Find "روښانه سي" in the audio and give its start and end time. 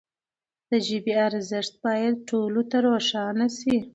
2.87-3.75